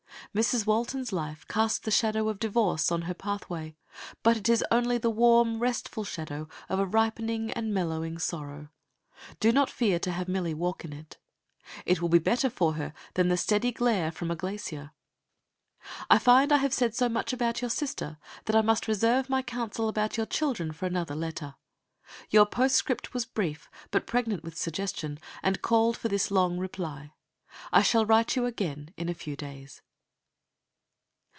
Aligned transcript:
Mrs. 0.33 0.65
Walton's 0.65 1.11
life 1.11 1.45
casts 1.49 1.79
the 1.79 1.91
shadow 1.91 2.29
of 2.29 2.39
divorce 2.39 2.89
on 2.89 3.01
her 3.01 3.13
pathway, 3.13 3.75
but 4.23 4.37
it 4.37 4.47
is 4.47 4.63
only 4.71 4.97
the 4.97 5.09
warm, 5.09 5.59
restful 5.59 6.05
shadow 6.05 6.47
of 6.69 6.79
a 6.79 6.85
ripening 6.85 7.51
and 7.51 7.73
mellowing 7.73 8.17
sorrow. 8.17 8.69
Do 9.41 9.51
not 9.51 9.69
fear 9.69 9.99
to 9.99 10.11
have 10.13 10.29
Millie 10.29 10.53
walk 10.53 10.85
in 10.85 10.93
it. 10.93 11.17
It 11.85 12.01
will 12.01 12.07
be 12.07 12.17
better 12.19 12.49
for 12.49 12.73
her 12.75 12.93
than 13.15 13.27
the 13.27 13.35
steady 13.35 13.73
glare 13.73 14.09
from 14.09 14.31
a 14.31 14.35
glacier. 14.37 14.91
I 16.09 16.17
find 16.17 16.53
I 16.53 16.57
have 16.59 16.73
said 16.73 16.95
so 16.95 17.09
much 17.09 17.33
about 17.33 17.59
your 17.59 17.69
sister 17.71 18.17
that 18.45 18.55
I 18.55 18.61
must 18.61 18.87
reserve 18.87 19.29
my 19.29 19.41
counsel 19.41 19.89
about 19.89 20.15
your 20.15 20.25
children 20.27 20.71
for 20.71 20.85
another 20.85 21.15
letter. 21.15 21.55
Your 22.29 22.45
postscript 22.45 23.13
was 23.13 23.25
brief, 23.25 23.69
but 23.89 24.07
pregnant 24.07 24.45
with 24.45 24.55
suggestion, 24.57 25.19
and 25.43 25.61
called 25.61 25.97
for 25.97 26.07
this 26.07 26.31
long 26.31 26.57
reply. 26.57 27.11
I 27.73 27.81
shall 27.81 28.05
write 28.05 28.37
you 28.37 28.45
again 28.45 28.93
in 28.95 29.09
a 29.09 29.13
few 29.13 29.35
days. 29.35 29.81